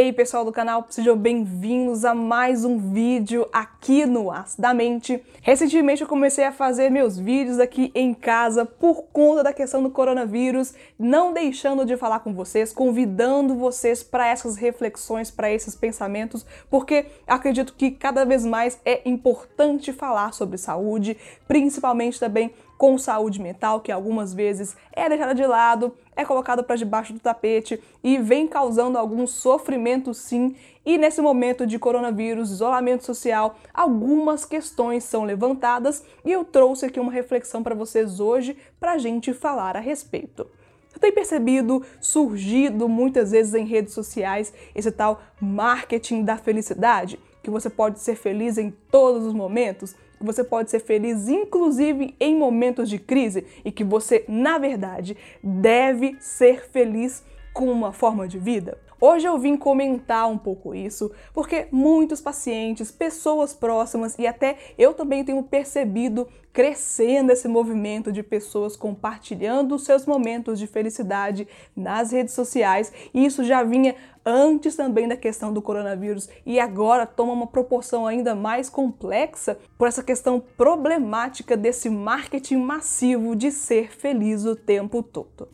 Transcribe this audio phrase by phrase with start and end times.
[0.00, 5.22] aí, pessoal do canal, sejam bem-vindos a mais um vídeo aqui no Acidamente.
[5.42, 9.90] Recentemente eu comecei a fazer meus vídeos aqui em casa por conta da questão do
[9.90, 16.46] coronavírus, não deixando de falar com vocês, convidando vocês para essas reflexões, para esses pensamentos,
[16.70, 21.14] porque acredito que cada vez mais é importante falar sobre saúde,
[21.46, 26.76] principalmente também com saúde mental, que algumas vezes é deixada de lado, é colocado para
[26.76, 30.54] debaixo do tapete e vem causando algum sofrimento sim.
[30.84, 36.98] E nesse momento de coronavírus, isolamento social, algumas questões são levantadas e eu trouxe aqui
[36.98, 40.46] uma reflexão para vocês hoje para a gente falar a respeito.
[40.90, 47.18] Você tem percebido, surgido muitas vezes em redes sociais, esse tal marketing da felicidade?
[47.42, 49.94] Que você pode ser feliz em todos os momentos?
[50.20, 55.16] Que você pode ser feliz, inclusive em momentos de crise, e que você, na verdade,
[55.42, 58.78] deve ser feliz com uma forma de vida?
[59.00, 64.92] Hoje eu vim comentar um pouco isso, porque muitos pacientes, pessoas próximas e até eu
[64.92, 72.34] também tenho percebido crescendo esse movimento de pessoas compartilhando seus momentos de felicidade nas redes
[72.34, 77.46] sociais, e isso já vinha antes também da questão do coronavírus e agora toma uma
[77.46, 84.54] proporção ainda mais complexa por essa questão problemática desse marketing massivo de ser feliz o
[84.54, 85.48] tempo todo.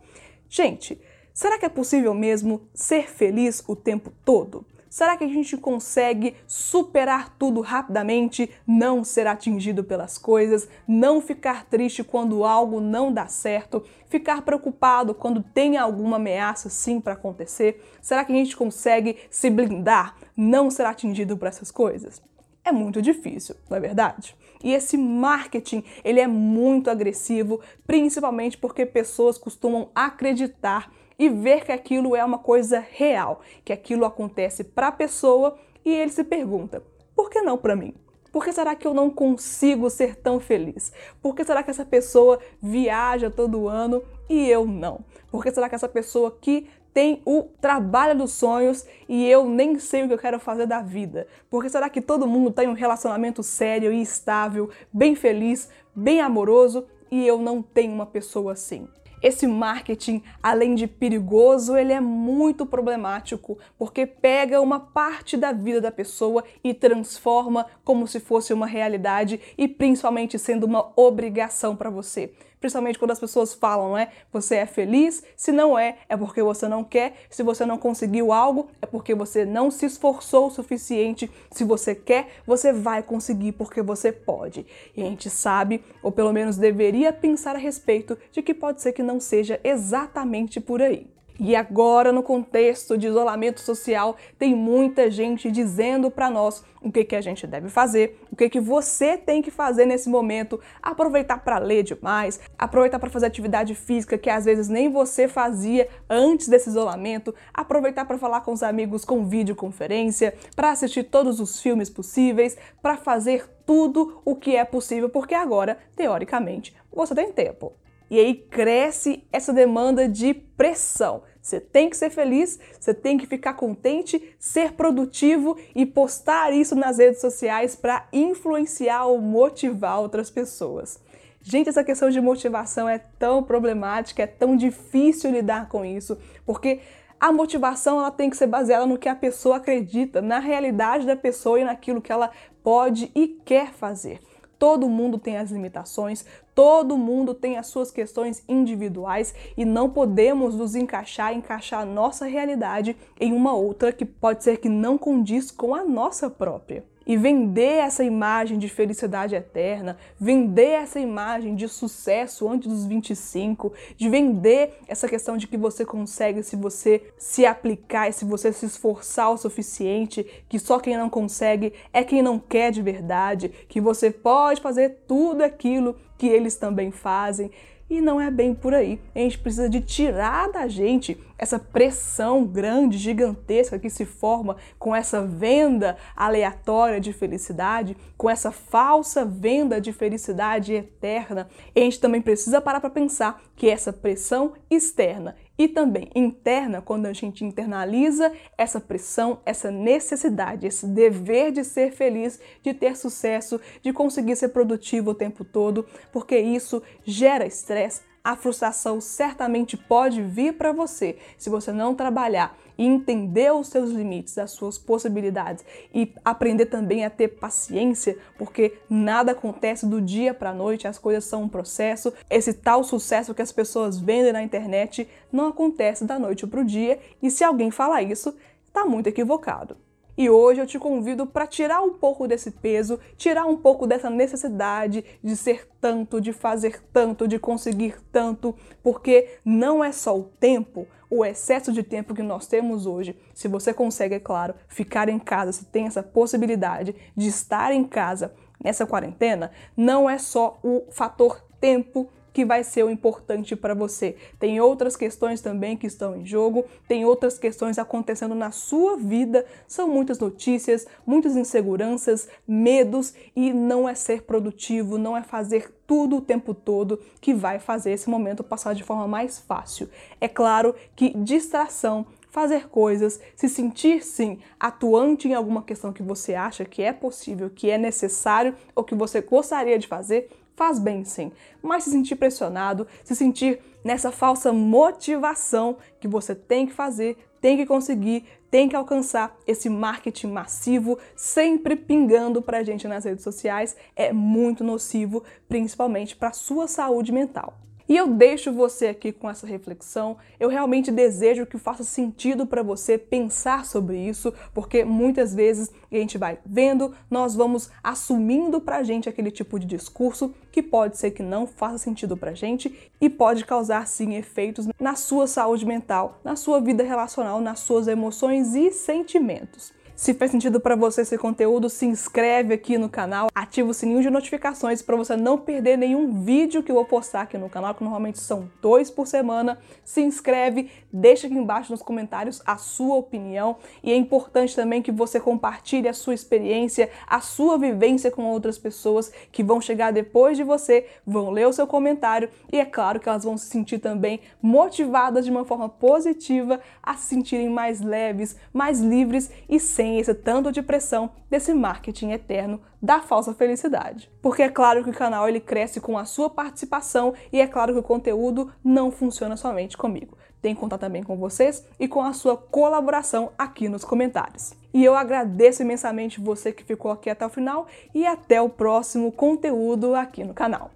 [0.49, 1.01] Gente,
[1.37, 4.65] Será que é possível mesmo ser feliz o tempo todo?
[4.89, 11.67] Será que a gente consegue superar tudo rapidamente, não ser atingido pelas coisas, não ficar
[11.67, 17.85] triste quando algo não dá certo, ficar preocupado quando tem alguma ameaça sim para acontecer?
[18.01, 22.23] Será que a gente consegue se blindar, não ser atingido por essas coisas?
[22.65, 24.35] É muito difícil, não é verdade?
[24.65, 31.73] E esse marketing, ele é muito agressivo, principalmente porque pessoas costumam acreditar e ver que
[31.73, 36.83] aquilo é uma coisa real, que aquilo acontece para a pessoa e ele se pergunta:
[37.15, 37.95] por que não para mim?
[38.33, 40.93] Por que será que eu não consigo ser tão feliz?
[41.23, 45.01] Por que será que essa pessoa viaja todo ano e eu não?
[45.31, 49.79] Por que será que essa pessoa aqui tem o trabalho dos sonhos e eu nem
[49.79, 51.27] sei o que eu quero fazer da vida?
[51.49, 56.21] Por que será que todo mundo tem um relacionamento sério e estável, bem feliz, bem
[56.21, 58.87] amoroso e eu não tenho uma pessoa assim?
[59.23, 65.81] Esse marketing, além de perigoso, ele é muito problemático, porque pega uma parte da vida
[65.81, 71.91] da pessoa e transforma como se fosse uma realidade e principalmente sendo uma obrigação para
[71.91, 72.33] você
[72.67, 74.11] principalmente quando as pessoas falam, é?
[74.33, 75.23] Você é feliz?
[75.37, 77.15] Se não é, é porque você não quer.
[77.31, 81.31] Se você não conseguiu algo, é porque você não se esforçou o suficiente.
[81.51, 84.67] Se você quer, você vai conseguir porque você pode.
[84.97, 88.93] E a gente sabe, ou pelo menos deveria pensar a respeito, de que pode ser
[88.93, 91.07] que não seja exatamente por aí.
[91.39, 97.05] E agora, no contexto de isolamento social, tem muita gente dizendo para nós o que,
[97.05, 101.39] que a gente deve fazer, o que, que você tem que fazer nesse momento, aproveitar
[101.39, 106.49] para ler demais, aproveitar para fazer atividade física que às vezes nem você fazia antes
[106.49, 111.91] desse isolamento, aproveitar para falar com os amigos com videoconferência, para assistir todos os filmes
[111.91, 117.75] possíveis, para fazer tudo o que é possível, porque agora, teoricamente, você tem tempo.
[118.11, 121.23] E aí cresce essa demanda de pressão.
[121.41, 126.75] Você tem que ser feliz, você tem que ficar contente, ser produtivo e postar isso
[126.75, 131.01] nas redes sociais para influenciar ou motivar outras pessoas.
[131.41, 136.81] Gente, essa questão de motivação é tão problemática, é tão difícil lidar com isso, porque
[137.21, 141.15] a motivação ela tem que ser baseada no que a pessoa acredita, na realidade da
[141.15, 142.31] pessoa e naquilo que ela
[142.63, 144.21] pode e quer fazer.
[144.59, 146.25] Todo mundo tem as limitações,
[146.55, 152.27] todo mundo tem as suas questões individuais e não podemos nos encaixar, encaixar a nossa
[152.27, 157.17] realidade em uma outra que pode ser que não condiz com a nossa própria e
[157.17, 164.09] vender essa imagem de felicidade eterna, vender essa imagem de sucesso antes dos 25, de
[164.09, 168.67] vender essa questão de que você consegue se você se aplicar e se você se
[168.67, 173.81] esforçar o suficiente, que só quem não consegue é quem não quer de verdade, que
[173.81, 177.51] você pode fazer tudo aquilo que eles também fazem.
[177.89, 179.01] E não é bem por aí.
[179.15, 184.95] A gente precisa de tirar da gente essa pressão grande, gigantesca que se forma com
[184.95, 191.49] essa venda aleatória de felicidade, com essa falsa venda de felicidade eterna.
[191.75, 196.83] E a gente também precisa parar para pensar que essa pressão externa e também interna,
[196.83, 202.97] quando a gente internaliza essa pressão, essa necessidade, esse dever de ser feliz, de ter
[202.97, 209.77] sucesso, de conseguir ser produtivo o tempo todo, porque isso gera estresse, a frustração certamente
[209.77, 214.77] pode vir para você se você não trabalhar e entender os seus limites, as suas
[214.77, 215.65] possibilidades
[215.95, 220.99] e aprender também a ter paciência, porque nada acontece do dia para a noite, as
[220.99, 222.13] coisas são um processo.
[222.29, 226.65] Esse tal sucesso que as pessoas vendem na internet não acontece da noite para o
[226.65, 228.35] dia, e se alguém falar isso,
[228.67, 229.86] está muito equivocado.
[230.17, 234.09] E hoje eu te convido para tirar um pouco desse peso, tirar um pouco dessa
[234.09, 240.25] necessidade de ser tanto, de fazer tanto, de conseguir tanto, porque não é só o
[240.25, 243.15] tempo, o excesso de tempo que nós temos hoje.
[243.35, 247.85] Se você consegue, é claro, ficar em casa, se tem essa possibilidade de estar em
[247.85, 248.33] casa
[248.63, 254.15] nessa quarentena, não é só o fator tempo que vai ser o importante para você.
[254.39, 259.47] Tem outras questões também que estão em jogo, tem outras questões acontecendo na sua vida.
[259.67, 266.17] São muitas notícias, muitas inseguranças, medos e não é ser produtivo, não é fazer tudo
[266.17, 269.89] o tempo todo que vai fazer esse momento passar de forma mais fácil.
[270.21, 276.35] É claro que distração fazer coisas, se sentir sim atuante em alguma questão que você
[276.35, 281.05] acha que é possível, que é necessário ou que você gostaria de fazer, faz bem
[281.05, 281.31] sim,
[281.63, 287.57] mas se sentir pressionado, se sentir nessa falsa motivação que você tem que fazer, tem
[287.57, 293.77] que conseguir, tem que alcançar esse marketing massivo, sempre pingando pra gente nas redes sociais,
[293.95, 297.55] é muito nocivo, principalmente para sua saúde mental.
[297.89, 300.17] E eu deixo você aqui com essa reflexão.
[300.41, 305.95] Eu realmente desejo que faça sentido para você pensar sobre isso, porque muitas vezes a
[305.95, 311.13] gente vai vendo, nós vamos assumindo pra gente aquele tipo de discurso que pode ser
[311.13, 316.21] que não faça sentido pra gente e pode causar sim efeitos na sua saúde mental,
[316.25, 319.73] na sua vida relacional, nas suas emoções e sentimentos.
[319.97, 324.03] Se fez sentido para você esse conteúdo, se inscreve aqui no canal, ativa o sininho
[324.03, 327.75] de notificações para você não perder nenhum vídeo que eu vou postar aqui no canal,
[327.75, 329.59] que normalmente são dois por semana.
[329.87, 334.93] Se inscreve, deixa aqui embaixo nos comentários a sua opinião e é importante também que
[334.93, 340.37] você compartilhe a sua experiência, a sua vivência com outras pessoas que vão chegar depois
[340.37, 343.79] de você, vão ler o seu comentário e é claro que elas vão se sentir
[343.79, 349.86] também motivadas de uma forma positiva a se sentirem mais leves, mais livres e sem
[349.87, 354.11] sem esse tanto de pressão desse marketing eterno da falsa felicidade.
[354.21, 357.73] Porque é claro que o canal ele cresce com a sua participação e é claro
[357.73, 360.19] que o conteúdo não funciona somente comigo.
[360.43, 364.55] Tem que contar também com vocês e com a sua colaboração aqui nos comentários.
[364.75, 369.13] E eu agradeço imensamente você que ficou aqui até o final e até o próximo
[369.13, 370.71] conteúdo aqui no canal.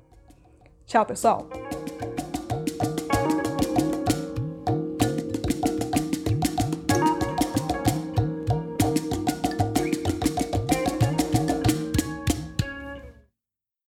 [0.87, 1.70] Tchau, pessoal!